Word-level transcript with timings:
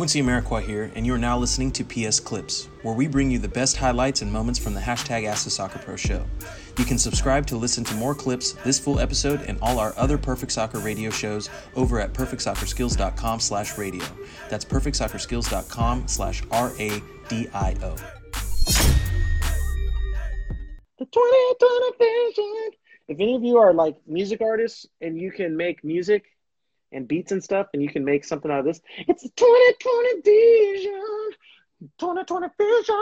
Quincy 0.00 0.22
Amarikwa 0.22 0.62
here, 0.62 0.90
and 0.94 1.04
you 1.04 1.12
are 1.12 1.18
now 1.18 1.36
listening 1.36 1.70
to 1.70 1.84
PS 1.84 2.20
Clips, 2.20 2.70
where 2.80 2.94
we 2.94 3.06
bring 3.06 3.30
you 3.30 3.38
the 3.38 3.46
best 3.46 3.76
highlights 3.76 4.22
and 4.22 4.32
moments 4.32 4.58
from 4.58 4.72
the 4.72 4.80
hashtag 4.80 5.26
Ask 5.26 5.44
the 5.44 5.50
Soccer 5.50 5.78
Pro 5.78 5.94
show. 5.94 6.24
You 6.78 6.86
can 6.86 6.96
subscribe 6.96 7.46
to 7.48 7.56
listen 7.58 7.84
to 7.84 7.94
more 7.96 8.14
clips, 8.14 8.52
this 8.64 8.78
full 8.78 8.98
episode, 8.98 9.42
and 9.42 9.58
all 9.60 9.78
our 9.78 9.92
other 9.98 10.16
Perfect 10.16 10.52
Soccer 10.52 10.78
radio 10.78 11.10
shows 11.10 11.50
over 11.76 12.00
at 12.00 12.14
perfectsoccerskills.com 12.14 13.40
slash 13.40 13.76
radio. 13.76 14.06
That's 14.48 14.64
perfectsoccerskills.com 14.64 16.08
slash 16.08 16.42
R-A-D-I-O. 16.50 17.96
The 20.96 21.04
2020 21.04 21.92
vision. 21.98 22.70
If 23.08 23.20
any 23.20 23.34
of 23.34 23.44
you 23.44 23.58
are 23.58 23.74
like 23.74 23.98
music 24.06 24.40
artists 24.40 24.86
and 25.02 25.18
you 25.18 25.30
can 25.30 25.58
make 25.58 25.84
music 25.84 26.24
and 26.92 27.08
beats 27.08 27.32
and 27.32 27.42
stuff 27.42 27.68
and 27.72 27.82
you 27.82 27.88
can 27.88 28.04
make 28.04 28.24
something 28.24 28.50
out 28.50 28.60
of 28.60 28.64
this, 28.64 28.80
it's 28.98 29.22
the 29.22 29.30
2020 29.30 30.20
vision. 30.22 31.30
2020 31.98 32.48
vision. 32.58 32.96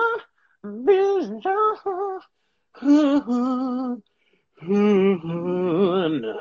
Vision. 4.62 6.38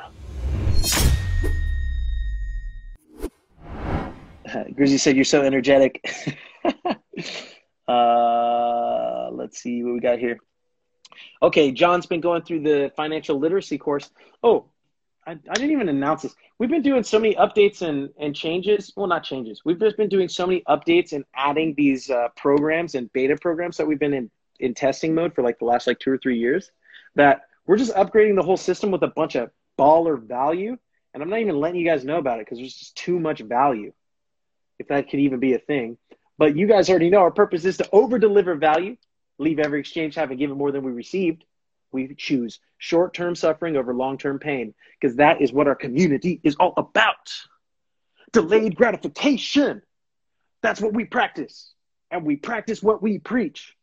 Grizzy 4.74 4.98
said 4.98 5.16
you're 5.16 5.24
so 5.24 5.42
energetic. 5.42 6.08
uh, 7.88 9.30
let's 9.30 9.60
see 9.60 9.82
what 9.82 9.94
we 9.94 10.00
got 10.00 10.18
here. 10.18 10.38
Okay, 11.42 11.72
John's 11.72 12.06
been 12.06 12.20
going 12.20 12.42
through 12.42 12.60
the 12.60 12.92
financial 12.96 13.38
literacy 13.38 13.78
course. 13.78 14.10
Oh, 14.42 14.66
I, 15.28 15.32
I, 15.32 15.54
didn't 15.54 15.72
even 15.72 15.90
announce 15.90 16.22
this. 16.22 16.34
We've 16.58 16.70
been 16.70 16.80
doing 16.80 17.02
so 17.02 17.18
many 17.18 17.34
updates 17.34 17.82
and, 17.82 18.08
and 18.18 18.34
changes. 18.34 18.94
Well, 18.96 19.06
not 19.06 19.24
changes. 19.24 19.60
We've 19.62 19.78
just 19.78 19.98
been 19.98 20.08
doing 20.08 20.26
so 20.26 20.46
many 20.46 20.62
updates 20.66 21.12
and 21.12 21.22
adding 21.36 21.74
these 21.76 22.08
uh, 22.08 22.28
programs 22.34 22.94
and 22.94 23.12
beta 23.12 23.36
programs 23.36 23.76
that 23.76 23.86
we've 23.86 23.98
been 23.98 24.14
in, 24.14 24.30
in 24.58 24.72
testing 24.72 25.14
mode 25.14 25.34
for 25.34 25.42
like 25.42 25.58
the 25.58 25.66
last 25.66 25.86
like 25.86 25.98
two 25.98 26.10
or 26.10 26.16
three 26.16 26.38
years 26.38 26.70
that 27.14 27.42
we're 27.66 27.76
just 27.76 27.94
upgrading 27.94 28.36
the 28.36 28.42
whole 28.42 28.56
system 28.56 28.90
with 28.90 29.02
a 29.02 29.08
bunch 29.08 29.34
of 29.34 29.50
baller 29.78 30.18
value. 30.18 30.78
And 31.12 31.22
I'm 31.22 31.28
not 31.28 31.40
even 31.40 31.60
letting 31.60 31.78
you 31.78 31.86
guys 31.86 32.04
know 32.04 32.16
about 32.16 32.38
it 32.38 32.46
because 32.46 32.56
there's 32.56 32.74
just 32.74 32.96
too 32.96 33.20
much 33.20 33.40
value, 33.40 33.92
if 34.78 34.88
that 34.88 35.10
could 35.10 35.20
even 35.20 35.40
be 35.40 35.52
a 35.52 35.58
thing. 35.58 35.98
But 36.38 36.56
you 36.56 36.66
guys 36.66 36.88
already 36.88 37.10
know 37.10 37.18
our 37.18 37.30
purpose 37.30 37.66
is 37.66 37.76
to 37.76 37.88
over 37.92 38.18
deliver 38.18 38.54
value 38.54 38.96
leave 39.38 39.58
every 39.58 39.80
exchange 39.80 40.14
having 40.14 40.38
given 40.38 40.56
more 40.56 40.72
than 40.72 40.82
we 40.82 40.90
received. 40.90 41.44
We 41.92 42.14
choose 42.14 42.60
short 42.78 43.14
term 43.14 43.34
suffering 43.34 43.76
over 43.76 43.94
long 43.94 44.18
term 44.18 44.38
pain 44.38 44.74
because 45.00 45.16
that 45.16 45.40
is 45.40 45.52
what 45.52 45.68
our 45.68 45.74
community 45.74 46.40
is 46.42 46.56
all 46.56 46.74
about. 46.76 47.32
Delayed 48.32 48.76
gratification. 48.76 49.82
That's 50.62 50.80
what 50.80 50.92
we 50.92 51.04
practice. 51.04 51.72
And 52.10 52.24
we 52.24 52.36
practice 52.36 52.82
what 52.82 53.02
we 53.02 53.18
preach. 53.18 53.74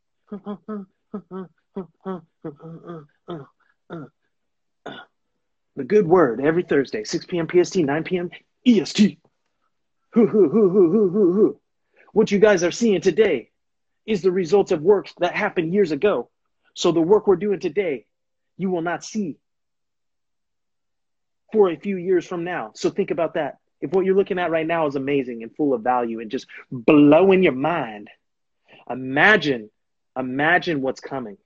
the 5.75 5.83
good 5.85 6.07
word 6.07 6.41
every 6.43 6.63
Thursday, 6.63 7.03
6 7.03 7.25
p.m. 7.25 7.47
PST, 7.47 7.77
9 7.77 8.03
p.m. 8.03 8.29
EST. 8.65 9.19
What 12.13 12.31
you 12.31 12.39
guys 12.39 12.63
are 12.63 12.71
seeing 12.71 13.01
today 13.01 13.51
is 14.05 14.21
the 14.21 14.31
results 14.31 14.71
of 14.71 14.81
works 14.81 15.13
that 15.19 15.35
happened 15.35 15.73
years 15.73 15.91
ago. 15.91 16.29
So 16.75 16.91
the 16.91 17.01
work 17.01 17.25
we're 17.25 17.37
doing 17.37 17.59
today, 17.59 18.05
you 18.57 18.69
will 18.69 18.83
not 18.83 19.03
see 19.03 19.37
for 21.51 21.69
a 21.69 21.77
few 21.77 21.97
years 21.97 22.25
from 22.27 22.43
now. 22.43 22.71
So 22.75 22.89
think 22.89 23.11
about 23.11 23.33
that. 23.35 23.57
If 23.81 23.91
what 23.91 24.05
you're 24.05 24.15
looking 24.15 24.39
at 24.39 24.51
right 24.51 24.67
now 24.67 24.87
is 24.87 24.95
amazing 24.95 25.43
and 25.43 25.55
full 25.55 25.73
of 25.73 25.81
value 25.81 26.19
and 26.19 26.29
just 26.29 26.47
blowing 26.71 27.43
your 27.43 27.53
mind, 27.53 28.09
imagine, 28.89 29.69
imagine 30.17 30.81
what's 30.81 30.99
coming. 30.99 31.37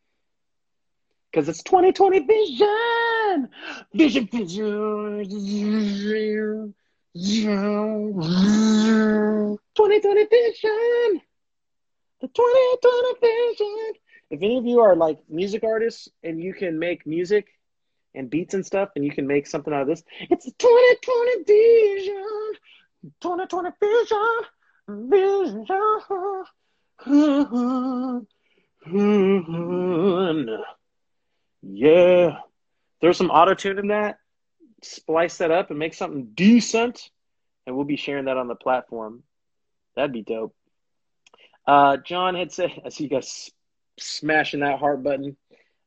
Because 1.31 1.47
it's 1.47 1.63
2020 1.63 2.19
vision. 2.19 3.49
Vision, 3.93 4.27
vision. 4.27 5.29
2020 9.75 10.25
vision 10.25 11.21
the 12.21 12.27
2020 12.27 13.19
vision. 13.21 13.93
If 14.29 14.41
any 14.43 14.57
of 14.57 14.65
you 14.65 14.79
are 14.79 14.95
like 14.95 15.19
music 15.29 15.63
artists 15.63 16.07
and 16.23 16.41
you 16.41 16.53
can 16.53 16.77
make 16.79 17.07
music 17.07 17.47
and 18.13 18.29
beats 18.29 18.53
and 18.53 18.65
stuff 18.65 18.89
and 18.95 19.03
you 19.03 19.11
can 19.11 19.27
make 19.27 19.47
something 19.47 19.73
out 19.73 19.81
of 19.81 19.87
this, 19.87 20.03
it's 20.21 20.45
the 20.45 20.51
2020 20.51 21.43
vision. 21.43 22.53
2020 23.21 23.69
vision. 23.81 24.41
Vision. 25.09 25.65
Yeah. 31.61 32.39
Throw 33.01 33.11
some 33.11 33.29
auto 33.29 33.53
tune 33.53 33.79
in 33.79 33.87
that, 33.87 34.19
splice 34.81 35.37
that 35.37 35.51
up, 35.51 35.69
and 35.69 35.79
make 35.79 35.93
something 35.93 36.31
decent. 36.33 37.09
And 37.65 37.75
we'll 37.75 37.85
be 37.85 37.97
sharing 37.97 38.25
that 38.25 38.37
on 38.37 38.47
the 38.47 38.55
platform. 38.55 39.23
That'd 39.95 40.13
be 40.13 40.21
dope. 40.23 40.55
Uh, 41.67 41.97
John 41.97 42.35
had 42.35 42.51
said, 42.51 42.71
I 42.85 42.89
see 42.89 43.03
you 43.03 43.09
guys 43.09 43.51
smashing 44.01 44.61
that 44.61 44.79
heart 44.79 45.03
button. 45.03 45.37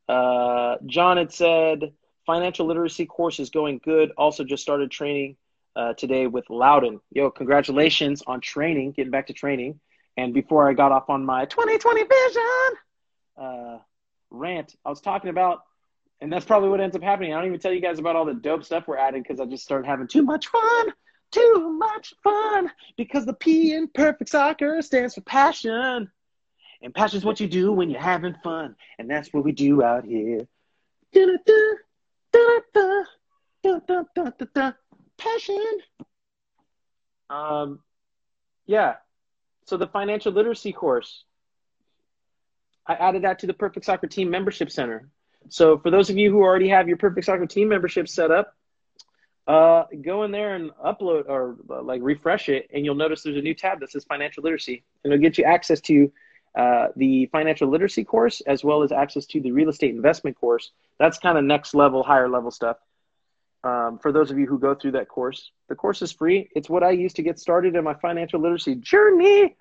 Uh, 0.09 0.77
John 0.87 1.17
had 1.17 1.33
said, 1.33 1.93
financial 2.27 2.67
literacy 2.67 3.07
course 3.07 3.41
is 3.41 3.51
going 3.51 3.81
good. 3.85 4.13
Also, 4.17 4.45
just 4.45 4.63
started 4.63 4.91
training 4.91 5.37
uh, 5.77 5.95
today 5.95 6.27
with 6.27 6.49
Loudon. 6.51 7.01
Yo, 7.11 7.31
congratulations 7.31 8.23
on 8.27 8.41
training, 8.41 8.93
getting 8.93 9.11
back 9.11 9.29
to 9.29 9.33
training. 9.33 9.81
And 10.17 10.35
before 10.35 10.69
I 10.69 10.75
got 10.75 10.93
off 10.93 11.09
on 11.09 11.25
my 11.25 11.47
2020 11.47 12.03
vision 12.03 12.79
uh, 13.41 13.79
rant, 14.31 14.75
I 14.85 14.91
was 14.91 15.01
talking 15.01 15.31
about, 15.31 15.63
and 16.21 16.33
that's 16.33 16.45
probably 16.45 16.69
what 16.69 16.81
ends 16.81 16.95
up 16.95 17.03
happening. 17.03 17.33
I 17.33 17.39
don't 17.39 17.47
even 17.47 17.61
tell 17.61 17.73
you 17.73 17.81
guys 17.81 17.99
about 17.99 18.17
all 18.17 18.27
the 18.27 18.35
dope 18.35 18.65
stuff 18.65 18.87
we're 18.87 18.99
adding 18.99 19.23
because 19.23 19.41
I 19.41 19.47
just 19.47 19.65
started 19.65 19.87
having 19.87 20.09
too 20.09 20.23
much 20.23 20.49
fun 20.49 20.93
too 21.33 21.77
much 21.79 22.15
fun 22.23 22.71
because 22.97 23.27
the 23.27 23.33
P 23.33 23.73
in 23.73 23.89
perfect 23.89 24.31
soccer 24.31 24.81
stands 24.83 25.15
for 25.15 25.23
passion. 25.23 26.11
And 26.83 26.95
passion 26.95 27.19
is 27.19 27.25
what 27.25 27.41
you 27.41 27.47
do 27.47 27.73
when 27.73 27.91
you're 27.91 28.01
having 28.01 28.35
fun. 28.43 28.77
And 28.99 29.09
that's 29.09 29.33
what 29.33 29.45
we 29.45 29.53
do 29.53 29.83
out 29.83 30.05
here. 30.05 30.47
Da 31.13 31.27
da 31.27 31.37
da 32.33 32.59
da 32.73 33.03
da 33.63 33.81
da 33.87 34.03
da 34.15 34.31
da 34.31 34.47
da. 34.55 34.73
Passion. 35.17 35.79
Um, 37.31 37.81
yeah. 38.67 38.97
So 39.67 39.77
the 39.77 39.87
financial 39.87 40.33
literacy 40.33 40.73
course, 40.73 41.25
I 42.87 42.95
added 42.95 43.23
that 43.23 43.39
to 43.41 43.47
the 43.47 43.55
Perfect 43.55 43.87
Soccer 43.87 44.09
Team 44.09 44.31
Membership 44.31 44.71
Center. 44.71 45.09
So 45.49 45.79
for 45.79 45.91
those 45.91 46.11
of 46.11 46.17
you 46.17 46.31
who 46.31 46.43
already 46.43 46.69
have 46.69 46.89
your 46.89 46.97
Perfect 46.97 47.27
Soccer 47.27 47.47
Team 47.47 47.69
membership 47.69 48.09
set 48.09 48.31
up, 48.31 48.55
uh, 49.47 49.85
go 50.03 50.23
in 50.23 50.31
there 50.31 50.55
and 50.55 50.71
upload 50.85 51.29
or 51.29 51.57
uh, 51.71 51.83
like 51.83 52.01
refresh 52.03 52.49
it, 52.49 52.69
and 52.73 52.85
you'll 52.85 52.95
notice 52.95 53.23
there's 53.23 53.37
a 53.37 53.43
new 53.43 53.55
tab 53.55 53.81
that 53.81 53.91
says 53.91 54.05
financial 54.05 54.43
literacy, 54.43 54.85
and 55.03 55.13
it'll 55.13 55.23
get 55.23 55.39
you 55.39 55.45
access 55.45 55.81
to 55.81 56.13
uh, 56.55 56.89
the 56.97 57.27
financial 57.27 57.69
literacy 57.69 58.05
course 58.05 58.43
as 58.43 58.63
well 58.63 58.83
as 58.83 58.93
access 58.93 59.27
to 59.27 59.41
the 59.41 59.53
real 59.53 59.69
estate 59.69 59.95
investment 59.95 60.39
course. 60.39 60.71
That's 60.99 61.19
kind 61.19 61.39
of 61.39 61.45
next 61.45 61.75
level, 61.75 62.03
higher 62.03 62.29
level 62.29 62.51
stuff. 62.51 62.77
Um, 63.65 63.99
for 63.99 64.13
those 64.13 64.31
of 64.31 64.39
you 64.39 64.47
who 64.47 64.59
go 64.59 64.75
through 64.75 64.93
that 64.93 65.09
course, 65.09 65.51
the 65.69 65.75
course 65.75 66.03
is 66.03 66.13
free. 66.13 66.49
It's 66.55 66.69
what 66.69 66.83
I 66.83 66.91
use 66.91 67.13
to 67.15 67.23
get 67.23 67.39
started 67.39 67.77
in 67.77 67.85
my 67.85 67.95
financial 67.95 68.41
literacy 68.41 68.75
journey, 68.77 69.57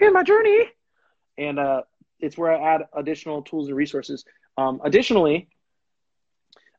in 0.00 0.12
my 0.12 0.22
journey, 0.22 0.66
and 1.38 1.58
uh, 1.58 1.82
it's 2.20 2.36
where 2.36 2.52
I 2.52 2.74
add 2.74 2.82
additional 2.92 3.42
tools 3.42 3.68
and 3.68 3.76
resources. 3.76 4.24
Um, 4.58 4.80
additionally, 4.84 5.48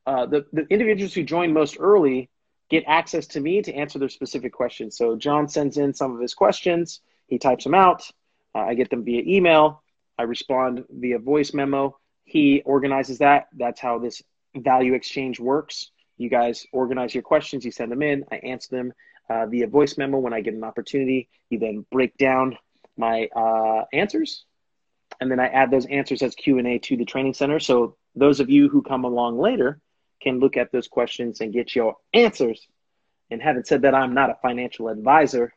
uh, 0.06 0.28
the, 0.28 0.46
the 0.54 0.68
individuals 0.70 1.14
who 1.14 1.24
join 1.24 1.54
most 1.54 1.78
early 1.80 2.30
get 2.70 2.84
access 2.88 3.28
to 3.28 3.40
me 3.40 3.62
to 3.62 3.74
answer 3.74 4.00
their 4.00 4.10
specific 4.10 4.54
questions. 4.54 4.96
So 4.96 5.16
John 5.16 5.48
sends 5.48 5.78
in 5.78 5.94
some 5.94 6.14
of 6.14 6.22
his 6.22 6.34
questions, 6.34 7.02
he 7.28 7.40
types 7.40 7.64
them 7.64 7.74
out, 7.74 8.10
uh, 8.56 8.60
I 8.60 8.74
get 8.74 8.90
them 8.90 9.04
via 9.04 9.24
email, 9.26 9.84
I 10.18 10.24
respond 10.24 10.86
via 10.90 11.20
voice 11.20 11.54
memo. 11.54 11.98
He 12.26 12.62
organizes 12.66 13.18
that. 13.20 13.48
That's 13.58 13.80
how 13.80 14.00
this 14.00 14.22
value 14.56 14.94
exchange 14.94 15.40
works. 15.40 15.92
You 16.18 16.30
guys 16.30 16.66
organize 16.72 17.14
your 17.14 17.24
questions, 17.24 17.66
you 17.66 17.72
send 17.72 17.92
them 17.92 18.04
in, 18.04 18.26
I 18.32 18.36
answer 18.36 18.76
them 18.76 18.94
uh, 19.30 19.46
via 19.48 19.68
voice 19.68 19.98
memo 19.98 20.20
when 20.20 20.34
I 20.34 20.42
get 20.42 20.54
an 20.54 20.64
opportunity. 20.64 21.30
You 21.50 21.60
then 21.60 21.86
break 21.92 22.18
down 22.18 22.58
my 22.98 23.28
uh, 23.36 23.86
answers, 23.92 24.46
and 25.20 25.32
then 25.32 25.40
I 25.40 25.48
add 25.48 25.72
those 25.72 25.88
answers 25.88 26.22
as 26.22 26.36
Q 26.36 26.60
and 26.60 26.68
A 26.68 26.78
to 26.80 26.98
the 26.98 27.06
training 27.06 27.34
center. 27.34 27.60
So 27.60 27.98
those 28.16 28.40
of 28.40 28.50
you 28.50 28.70
who 28.70 28.82
come 28.84 29.04
along 29.06 29.40
later 29.40 29.80
can 30.22 30.40
look 30.40 30.56
at 30.58 30.72
those 30.72 30.88
questions 30.88 31.42
and 31.42 31.52
get 31.52 31.76
your 31.76 31.96
answers. 32.14 32.68
And 33.32 33.42
having 33.42 33.64
said 33.64 33.82
that, 33.82 33.96
I'm 33.96 34.14
not 34.14 34.30
a 34.30 34.38
financial 34.42 34.88
advisor. 34.90 35.54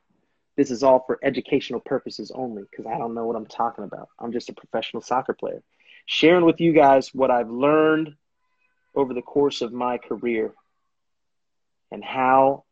This 0.56 0.70
is 0.70 0.82
all 0.82 1.05
for 1.06 1.19
educational 1.23 1.81
purposes 1.81 2.32
only 2.35 2.62
because 2.70 2.87
I 2.87 2.97
don't 2.97 3.14
know 3.14 3.26
what 3.26 3.37
I'm 3.37 3.47
talking 3.47 3.85
about. 3.85 4.08
I'm 4.19 4.32
just 4.32 4.49
a 4.49 4.55
professional 4.55 5.03
soccer 5.03 5.35
player. 5.35 5.62
Sharing 6.06 6.44
with 6.44 6.61
you 6.61 6.73
guys 6.73 7.11
what 7.12 7.31
I've 7.31 7.50
learned 7.50 8.14
over 8.94 9.12
the 9.12 9.23
course 9.23 9.61
of 9.61 9.73
my 9.73 9.99
career 9.99 10.55
and 11.93 12.03
how 12.03 12.64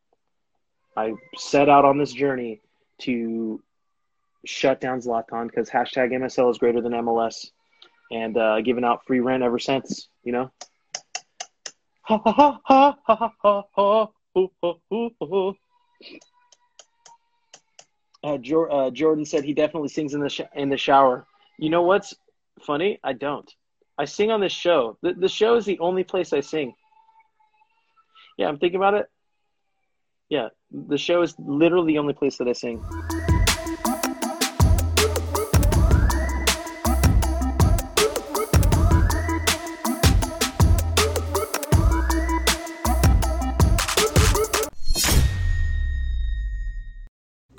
I 0.96 1.12
set 1.36 1.68
out 1.68 1.84
on 1.84 1.98
this 1.98 2.12
journey 2.12 2.60
to 3.02 3.62
shut 4.46 4.80
down 4.80 5.00
Zlatan 5.00 5.46
because 5.46 5.68
hashtag 5.68 6.12
MSL 6.12 6.50
is 6.50 6.58
greater 6.58 6.80
than 6.80 6.92
MLS 6.92 7.48
and 8.10 8.36
uh, 8.36 8.60
giving 8.60 8.84
out 8.84 9.04
free 9.06 9.20
rent 9.20 9.42
ever 9.42 9.58
since, 9.58 10.08
you 10.22 10.32
know? 10.32 10.50
Ha 12.02 12.18
ha 12.18 12.32
ha 12.32 12.60
ha 12.64 12.96
ha 13.06 13.32
ha 13.42 13.62
ha 13.74 14.08
ha 15.20 15.54
uh, 18.24 18.38
Jor- 18.38 18.72
uh, 18.72 18.90
Jordan 18.90 19.24
said 19.24 19.44
he 19.44 19.52
definitely 19.52 19.90
sings 19.90 20.14
in 20.14 20.20
the 20.20 20.28
sh- 20.28 20.40
in 20.54 20.70
the 20.70 20.76
shower. 20.76 21.26
You 21.58 21.70
know 21.70 21.82
what's 21.82 22.14
funny? 22.60 22.98
I 23.04 23.12
don't. 23.12 23.48
I 23.98 24.06
sing 24.06 24.30
on 24.32 24.40
this 24.40 24.52
show. 24.52 24.98
The, 25.02 25.14
the 25.14 25.28
show 25.28 25.56
is 25.56 25.64
the 25.66 25.78
only 25.78 26.02
place 26.02 26.32
I 26.32 26.40
sing. 26.40 26.74
Yeah, 28.38 28.48
I'm 28.48 28.58
thinking 28.58 28.76
about 28.76 28.94
it. 28.94 29.08
Yeah, 30.28 30.48
the 30.72 30.98
show 30.98 31.22
is 31.22 31.34
literally 31.38 31.92
the 31.92 31.98
only 31.98 32.14
place 32.14 32.38
that 32.38 32.48
I 32.48 32.52
sing. 32.54 32.82